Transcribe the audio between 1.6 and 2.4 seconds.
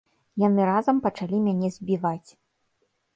збіваць.